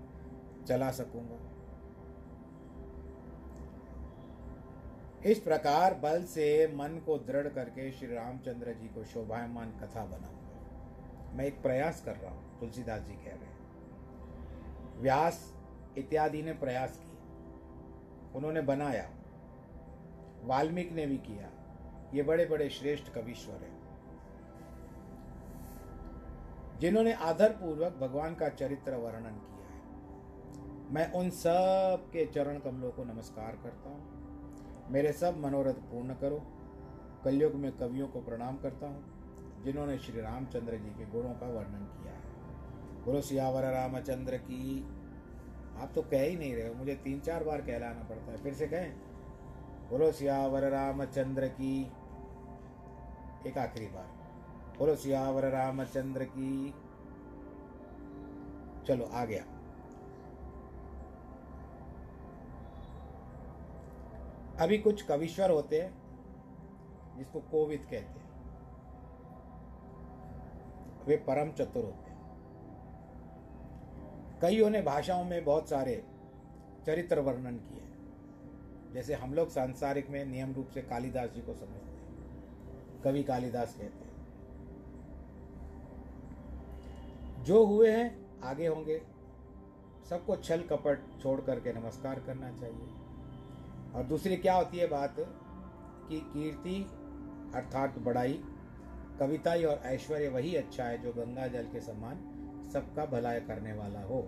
[0.69, 1.39] चला सकूँगा।
[5.27, 11.37] इस प्रकार बल से मन को दृढ़ करके श्री रामचंद्र जी को शोभायमान कथा बनाऊँगा।
[11.37, 15.55] मैं एक प्रयास कर रहा हूँ, तुलसीदास जी कह रहे हैं। व्यास
[15.99, 19.09] इत्यादि ने प्रयास किया उन्होंने बनाया।
[20.45, 21.51] वाल्मीकि ने भी किया।
[22.15, 23.76] ये बड़े बड़े श्रेष्ठ कविश्वर हैं।
[26.81, 32.91] जिन्होंने आदर पूर्वक भगवान का चरित्र वर्णन किया है। मैं उन सब के चरण कमलों
[32.91, 36.43] को नमस्कार करता हूँ। मेरे सब मनोरथ पूर्ण करो।
[37.25, 39.05] कलयुग में कवियों को प्रणाम करता हूँ,
[39.65, 42.25] जिन्होंने श्री रामचंद्र जी के गुणों का वर्णन किया है।
[43.05, 44.85] गुरु सियावर रामचंद्र की,
[45.79, 48.55] आप तो कह ही नहीं रहे हो, मुझे तीन चार बार कहलाना पड़ता है, फिर
[48.55, 48.97] से कहें?
[49.91, 51.83] बोलो सियावर रामचंद्र की,
[53.47, 54.16] एक आखिरी बार।
[54.79, 56.75] बोलो, सियावर रामचंद्र की।
[58.87, 59.45] चलो, आ गया।
[64.61, 65.99] अभी कुछ कविश्वर होते हैं,
[67.19, 68.27] जिसको कोविद कहते हैं।
[71.07, 72.17] वे परम चतुर होते हैं।
[74.43, 76.07] कईयों ने भाषाओं में बहुत सारे
[76.87, 77.83] चरित्र वर्णन किए
[78.93, 83.75] जैसे हम लोग सांसारिक में नियम रूप से कालिदास जी को समझते हैं। कवि कालिदास
[83.75, 84.16] कहते हैं।
[87.47, 89.01] जो हुए हैं, आगे होंगे।
[90.11, 92.87] सबको छल कपट छोड़ करके नमस्कार करना चाहिए।
[93.95, 96.75] और दूसरी क्या होती है बात कि कीर्ति
[97.55, 98.41] अर्थात बड़ाई,
[99.21, 102.17] कविताई और ऐश्वर्य वही अच्छा है जो गंगा जल के समान
[102.73, 104.21] सबका भलाई करने वाला हो।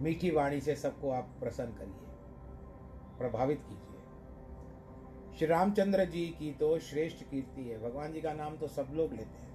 [0.00, 2.08] मीठी वाणी से सबको आप प्रसन्न करिए,
[3.18, 8.68] प्रभावित कीजिए। श्री रामचंद्र जी की तो श्रेष्ठ कीर्ति है। भगवान जी का नाम तो
[8.68, 9.49] सब लोग लेते हैं।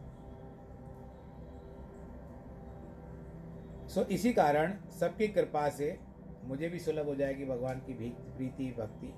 [3.96, 5.98] सो इसी कारण सबकी कृपा से
[6.46, 9.14] मुझे भी सुलभ हो जाएगी भगवान की प्रीति, भक्ति।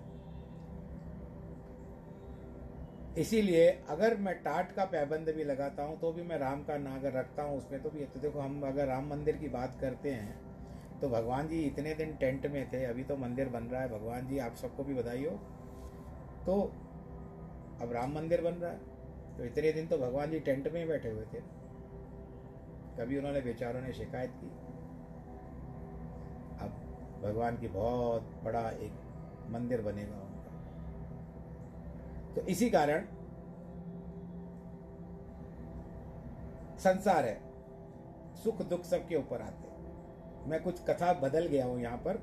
[3.21, 7.05] इसीलिए अगर मैं टाट का पैबंद भी लगाता हूँ तो भी मैं राम का नाग
[7.07, 10.99] रखता हूँ उसमें तो भी तो देखो, हम अगर राम मंदिर की बात करते हैं
[11.01, 14.27] तो भगवान जी इतने दिन टेंट में थे, अभी तो मंदिर बन रहा है, भगवान
[14.27, 15.31] जी आप सबको भी बधाई हो
[16.45, 16.61] तो
[17.81, 20.87] अब राम मंदिर बन रहा है तो इतने दिन तो भगवान जी टेंट में ही
[20.87, 21.41] बैठे हुए थे।
[22.97, 24.47] कभी उन्होंने बेचारों ने शिकायत की।
[27.23, 28.93] भगवान की बहुत बड़ा एक
[29.49, 30.51] मंदिर बनेगा उनका।
[32.35, 33.05] तो इसी कारण
[36.79, 37.39] संसार है,
[38.43, 39.67] सुख दुख सबके ऊपर आते
[40.49, 42.17] मैं कुछ कथा बदल गया हूँ यहाँ पर।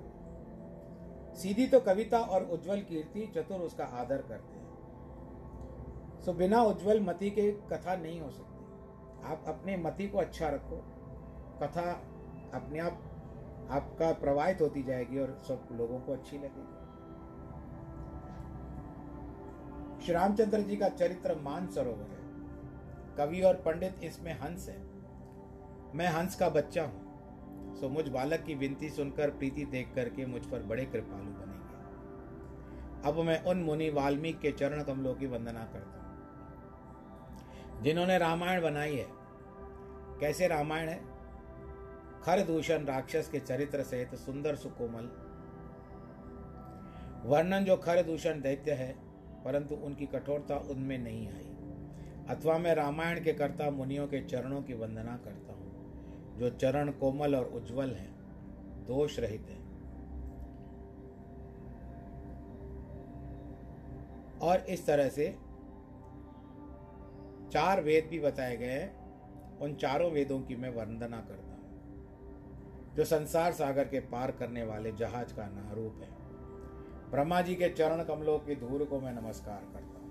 [1.36, 4.62] सीधी तो कविता और उज्जवल कीर्ति चतुर उसका आदर करते हैं।
[6.24, 8.64] सो बिना उज्जवल मति के कथा नहीं हो सकती।
[9.24, 10.76] आप अपने मति को अच्छा रखो।
[11.62, 11.90] कथा
[12.54, 13.02] अपने आप
[13.70, 16.84] आपका प्रवाहित होती जाएगी और सब लोगों को अच्छी लगेगी।
[20.04, 22.24] श्री रामचंद्र जी का चरित्र मान सरोवर है।
[23.16, 24.82] कवि और पंडित इसमें हंस है।
[25.94, 30.42] मैं हंस का बच्चा हूँ, सो मुझ बालक की विनती सुनकर प्रीति देख करके मुझ
[30.46, 31.54] पर बड़े कृपालु बनेंगे।
[33.08, 36.04] अब मैं उन मुनि वाल्मीकि के चरण कमलों की वंदना करता हूँ।
[37.82, 39.06] जिन्होंने रामायण बनाई है।
[40.20, 41.13] कैसे रामायण है?
[42.24, 45.10] खर दूषण राक्षस के चरित्र सहित सुंदर सुकोमल।
[47.24, 48.92] वर्णन जो खर दूषण दैत्य है,
[49.44, 51.50] परंतु उनकी कठोरता उनमें नहीं आई।
[52.28, 57.36] अथवा मैं रामायण के कर्ता मुनियों के चरणों की वंदना करता हूँ, जो चरण कोमल
[57.36, 58.12] और उज्जवल हैं,
[58.86, 59.62] दोष रहित हैं।
[64.38, 65.38] और इस तरह से
[67.52, 71.43] चार वेद भी बताए गए हैं। उन चारों वेदों की मैं वंदना करता
[72.96, 76.08] जो संसार सागर के पार करने वाले जहाज़ का नारूप है।
[77.10, 80.04] ब्रह्मा जी के चरण कमलों की धूल को मैं नमस्कार करता हूँ।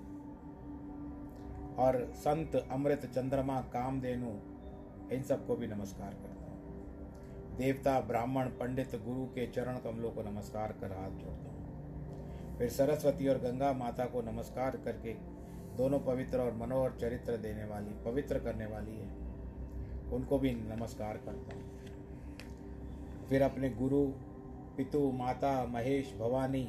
[1.76, 4.30] और संत अमृत चंद्रमा कामधेनु,
[5.16, 6.54] इन सबको भी नमस्कार करता हूँ।
[7.58, 13.28] देवता, ब्राह्मण, पंडित, गुरु के चरण कमलों को नमस्कार कर हाथ जोड़ता हूँ। फिर सरस्वती
[13.28, 15.14] और गंगा माता को नमस्कार करके
[15.78, 19.16] दोनों पवित्र और मनोहर चरित्र देने वाली, पवित्र करने वाली है।
[20.12, 21.74] उनको भी नमस्कार करता हूँ।
[23.30, 24.06] फिर अपने गुरु,
[24.78, 26.66] पितु, माता, महेश, भवानी,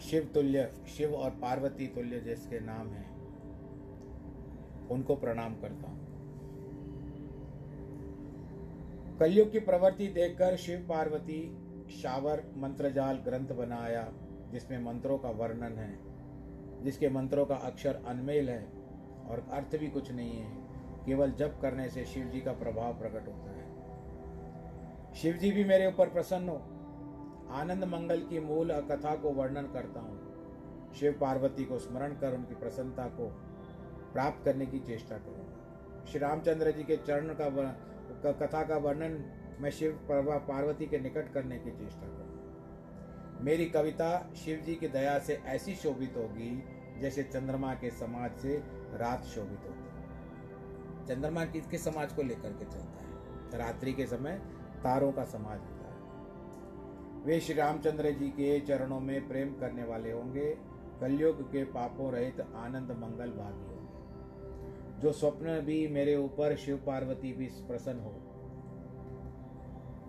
[0.00, 3.04] शिव तुल्य, शिव और पार्वती तुल्य जिसके नाम है,
[4.90, 6.04] उनको प्रणाम करता हूँ।
[9.18, 11.40] कलयुग की प्रवृत्ति देखकर शिव, पार्वती,
[11.90, 14.12] शावर, मंत्रजाल ग्रंथ बनाया,
[14.52, 15.98] जिसमें मंत्रों का वर्णन है,
[16.84, 18.62] जिसके मंत्रों का अक्षर अनमेल है
[19.28, 20.65] और अर्थ भी कुछ नहीं है।
[21.06, 25.86] केवल जप करने से शिव जी का प्रभाव प्रकट होता है। शिव जी भी मेरे
[25.86, 26.56] ऊपर प्रसन्न हो।
[27.52, 32.54] आनंद मंगल की मूल कथा को वर्णन करता हूँ। शिव पार्वती को स्मरण कर उनकी
[32.54, 33.26] प्रसन्नता को
[34.12, 37.48] प्राप्त करने की चेष्टा करूँगा। श्री रामचंद्र जी के चरण का
[38.32, 39.24] कथा का वर्णन
[39.60, 45.18] मैं शिव पार्वती के निकट करने की चेष्टा करूँगा। मेरी कविता शिव जी की दया
[45.18, 46.50] से ऐसी शोभित होगी
[47.00, 48.56] जैसे चंद्रमा के समाज से
[48.94, 49.95] रात शोभित होती है।
[51.08, 54.40] चंद्रमा किसके समाज को लेकर के चलता है। रात्रि के समय
[54.84, 60.12] तारों का समाज होता है। वे श्री रामचंद्र जी के चरणों में प्रेम करने वाले
[60.12, 60.46] होंगे।
[61.00, 67.32] कलयुग के पापों रहित आनंद मंगल भागी होंगे। जो स्वप्न भी मेरे ऊपर शिव पार्वती
[67.32, 68.12] भी प्रसन्न हो।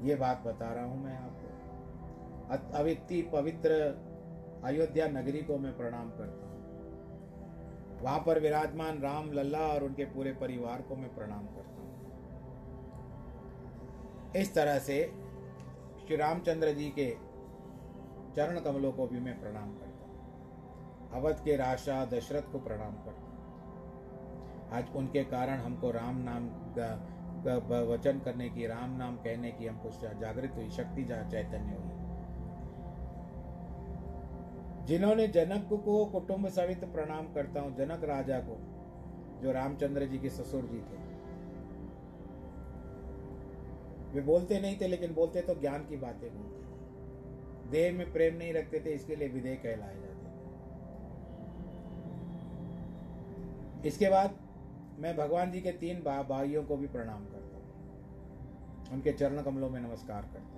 [0.07, 3.69] ये बात बता रहा हूँ मैं आपको। अवित्ती पवित्र
[4.63, 6.46] अयोध्या नगरी को मैं प्रणाम करता हूँ।
[8.08, 11.88] वहाँ पर विराजमान राम, लल्ला और उनके पूरे परिवार को मैं प्रणाम करता हूँ।
[14.36, 15.00] इस तरह से
[16.00, 17.08] श्री रामचंद्र जी के
[18.36, 20.13] चरण कमलों को भी मैं प्रणाम करता हूँ।
[21.13, 27.80] अवध के राशा दशरथ को प्रणाम करता हूँ। आज उनके कारण हमको राम नाम का
[27.89, 29.89] वचन करने की, राम नाम कहने की हमको
[30.22, 31.96] जागृत हुई, शक्ति चैतन्य हुई।
[34.88, 38.58] जिन्होंने जनक को कुटुंब सहित प्रणाम करता हूँ, जनक राजा को,
[39.41, 40.97] जो रामचंद्र जी के ससुर जी थे।
[44.13, 48.36] वे बोलते नहीं थे, लेकिन बोलते तो ज्ञान की बातें बोलते थे। देह में प्रेम
[48.36, 50.26] नहीं रखते थे, इसके लिए विदेह कहलाए जाते थे।
[53.88, 54.38] इसके बाद
[55.00, 57.65] मैं भगवान जी के तीन भाइयों को भी प्रणाम करता हूँ।
[58.93, 60.57] उनके चरण कमलों में नमस्कार करता हूँ।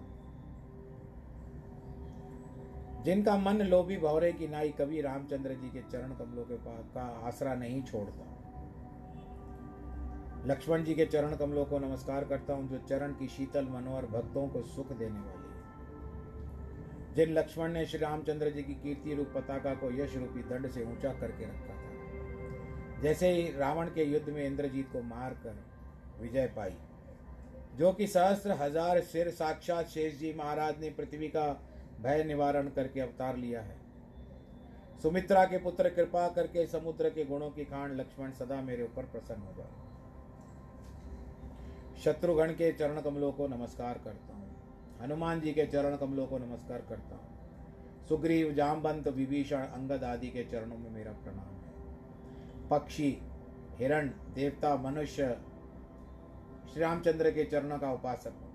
[3.05, 7.01] जिनका मन लोभी भौरे की नाई कभी रामचंद्र जी के चरण कमलों के पास का
[7.27, 8.25] आसरा नहीं छोड़ता।
[10.45, 14.47] लक्ष्मण जी के चरण कमलों को नमस्कार करता हूँ, जो चरण की शीतल मनोहर भक्तों
[14.47, 19.73] को सुख देने वाली है। जिन लक्ष्मण ने श्री रामचंद्र जी की कीर्ति रूप पताका
[19.75, 24.45] को यश रूपी दंड से ऊँचा करके रखा था, जैसे ही रावण के युद्ध में
[24.45, 25.63] इंद्रजीत को मारकर
[26.21, 26.75] विजय पाई,
[27.77, 31.47] जो कि सहस्त्र हज़ार सिर साक्षात शेष जी महाराज ने पृथ्वी का
[32.03, 33.77] भय निवारण करके अवतार लिया है।
[35.01, 39.41] सुमित्रा के पुत्र कृपा करके समुद्र के गुणों की खान लक्ष्मण सदा मेरे ऊपर प्रसन्न
[39.41, 39.87] हो जाए।
[42.01, 44.47] शत्रुघ्न के चरण कमलों को नमस्कार करता हूँ।
[45.01, 47.27] हनुमान जी के चरण कमलों को नमस्कार करता हूँ।
[48.07, 53.21] सुग्रीव जामबंत विभीषण, अंगद आदि के चरणों में मेरा प्रणाम है। पक्षी,
[53.75, 55.37] हिरण, देवता, मनुष्य
[56.73, 58.48] श्री रामचंद्र के चरणों का उपासक हूँ।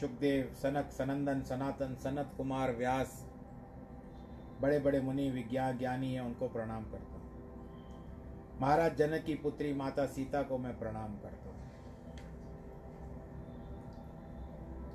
[0.00, 3.26] सुखदेव सनक, सनंदन, सनातन, सनत कुमार व्यास,
[4.60, 7.24] बड़े बड़े मुनि विज्ञान ज्ञानी हैं, उनको प्रणाम करता हूँ।
[8.60, 11.54] महाराज जनक की पुत्री माता सीता को मैं प्रणाम करता हूँ।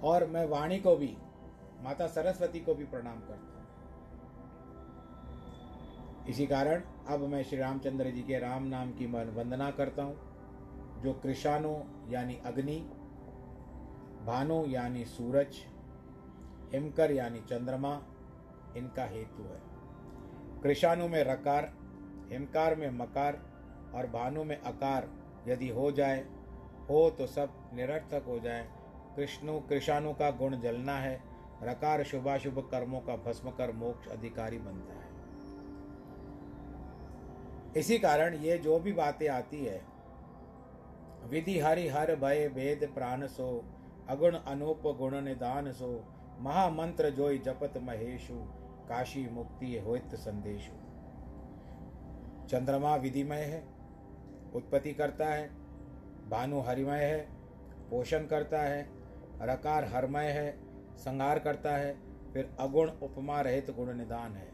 [0.04, 1.18] और मैं वाणी को भी,
[1.84, 3.50] माता सरस्वती को भी प्रणाम करता हूँ।
[6.30, 10.16] इसी कारण अब मैं श्री रामचंद्र जी के राम नाम की वंदना करता हूँ,
[11.02, 11.76] जो कृषाणु
[12.10, 12.76] यानी अग्नि
[14.26, 15.56] भानु यानी सूरज,
[16.74, 18.02] हिमकर यानी चंद्रमा,
[18.78, 19.60] इनका हेतु है।
[20.64, 21.74] कृषाणु में रकार,
[22.32, 23.42] हिमकार में मकार
[23.96, 25.10] और भानु में अकार
[25.48, 26.26] यदि हो जाए,
[26.90, 28.70] हो तो सब निरर्थक हो जाए।
[29.16, 31.22] कृष्णु, कृषाणु का गुण जलना है,
[31.64, 35.10] रकार शुभाशुभ कर्मों का भस्म कर मोक्ष अधिकारी बनता है।
[37.78, 39.82] इसी कारण ये जो भी बातें आती है,
[41.26, 43.64] विधि हरि हर भय भेद प्राण सो
[44.10, 46.06] अगुण अनूप गुण निदान सो,
[46.40, 48.34] महामंत्र जोई जपत महेशु,
[48.90, 50.72] काशी मुक्ति होत संदेशु।
[52.48, 53.64] चंद्रमा विधिमय है,
[54.56, 55.50] उत्पत्ति करता है,
[56.30, 57.28] भानु हरिमय है,
[57.90, 58.90] पोषण करता है,
[59.42, 60.60] रकार हरमय है,
[60.98, 61.98] संहार करता है,
[62.34, 64.52] फिर अगुण उपमा रहित गुण निदान है।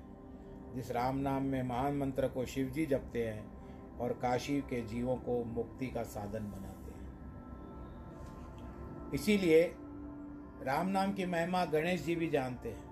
[0.76, 3.58] जिस राम नाम में महान मंत्र को शिव जी जपते हैं
[3.98, 6.77] और काशी के जीवों को मुक्ति का साधन बनाते
[9.14, 9.62] इसीलिए
[10.64, 12.86] राम नाम की महिमा गणेश जी भी जानते हैं,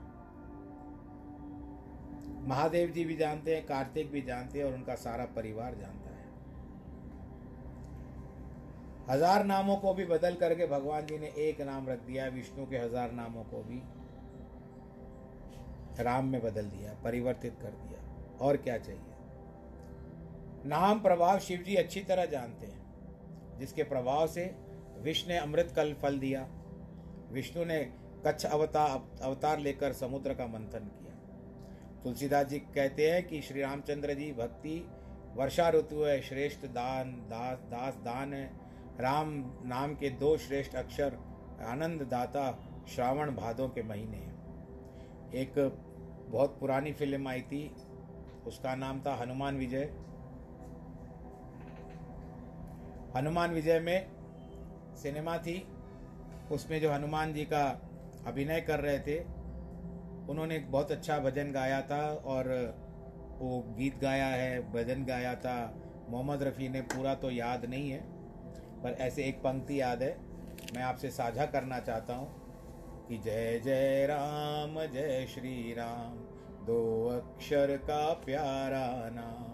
[2.48, 6.24] महादेव जी भी जानते हैं, कार्तिक भी जानते हैं और उनका सारा परिवार जानता है।
[9.10, 12.78] हज़ार नामों को भी बदल करके भगवान जी ने एक नाम रख दिया, विष्णु के
[12.78, 13.82] हज़ार नामों को भी
[16.00, 18.00] राम में बदल दिया, परिवर्तित कर दिया।
[18.40, 19.02] और क्या चाहिए?
[20.66, 24.46] नाम, प्रभाव शिव जी अच्छी तरह जानते हैं, जिसके प्रभाव से
[25.02, 26.48] विष्णु ने अमृत कल फल दिया।
[27.32, 27.94] विष्णु ने
[28.28, 31.14] कच्छ अवतार अवतार लेकर समुद्र का मंथन किया।
[32.04, 34.90] तुलसीदास जी कहते हैं कि श्री रामचंद्र जी भक्ति,
[35.36, 38.46] वर्षा ऋतु है, श्रेष्ठ दान दास दास दान है।
[39.00, 39.32] राम
[39.66, 41.18] नाम के दो श्रेष्ठ अक्षर,
[41.62, 45.54] आनंद दाता, श्रावण भादों के महीने हैं। एक
[46.30, 47.76] बहुत पुरानी फ़िल्म आई थी,
[48.48, 49.94] उसका नाम था हनुमान विजय।
[53.16, 54.15] हनुमान विजय में
[54.96, 55.58] सिनेमा थी,
[56.52, 57.66] उसमें जो हनुमान जी का
[58.28, 59.20] अभिनय कर रहे थे,
[60.30, 62.50] उन्होंने एक बहुत अच्छा भजन गाया था और
[63.40, 65.58] वो गीत गाया है, भजन गाया था।
[66.10, 68.00] मोहम्मद रफ़ी ने पूरा तो याद नहीं है,
[68.84, 70.18] पर ऐसे एक पंक्ति याद है,
[70.76, 76.18] मैं आपसे साझा करना चाहता हूँ कि जय जय राम, जय श्री राम,
[76.66, 79.54] दो अक्षर का प्यारा नाम,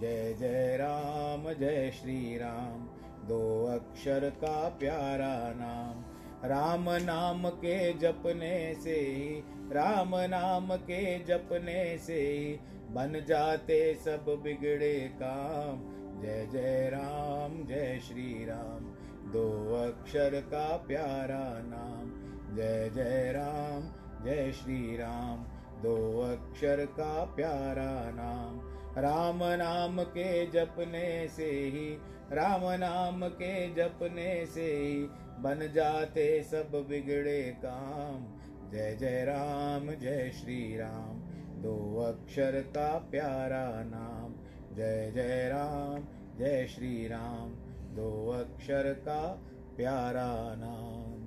[0.00, 6.12] जय जय राम, जय श्री राम। दो अक्षर का प्यारा नाम।
[6.48, 12.60] राम नाम के जपने से ही, राम नाम के जपने से ही
[12.90, 15.92] बन जाते सब बिगड़े काम।
[16.22, 18.84] जय जय राम, जय श्री राम।
[19.30, 22.22] दो अक्षर का प्यारा नाम।
[22.56, 23.92] जय जय राम,
[24.24, 25.44] जय श्री राम।
[25.82, 31.98] दो अक्षर का प्यारा नाम। राम नाम के जपने से ही,
[32.32, 34.94] राम नाम के जपने से ही
[35.42, 38.26] बन जाते सब बिगड़े काम।
[38.70, 41.20] जय जय राम, जय श्री राम,
[41.62, 44.34] दो अक्षर का प्यारा नाम।
[44.76, 46.04] जय जय राम,
[46.38, 47.50] जय श्री राम,
[47.96, 49.42] दो अक्षर का
[49.76, 51.22] प्यारा नाम।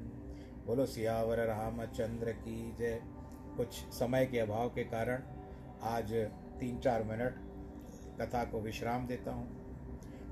[0.66, 3.02] बोलो, सियावर रामचंद्र की जय।
[3.58, 5.20] कुछ समय के अभाव के कारण
[5.84, 6.14] आज
[6.60, 7.45] तीन चार मिनट
[8.22, 9.66] कथा को विश्राम देता हूँ।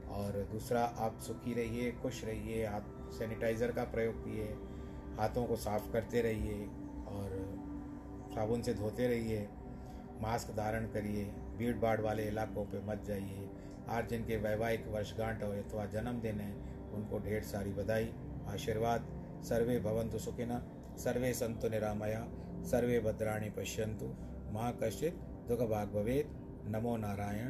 [0.08, 4.46] और दूसरा, आप सुखी रहिए, खुश रहिए, हाथ सैनिटाइज़र का प्रयोग किए,
[5.20, 6.66] हाथों को साफ़ करते रहिए
[7.08, 7.32] और
[8.36, 9.48] साबुन से धोते रहिए,
[10.22, 11.24] मास्क धारण करिए,
[11.58, 13.50] भीड़ भाड़ वाले इलाकों पे मत जाइए।
[13.90, 16.54] आज जिनके वैवाहिक वर्षगांठ और अथवा जन्मदिन है,
[16.94, 18.14] उनको ढेर सारी बधाई,
[18.48, 19.08] आशीर्वाद।
[19.44, 20.62] सर्वे भवंतु सुखिनः
[20.98, 22.28] सर्वे सन्तु निरामया,
[22.64, 24.06] सर्वे भद्राणी पश्यंतु
[24.54, 25.16] माँ कश्चित्
[25.48, 27.50] दुःखभाग् भवेद नमो नारायण।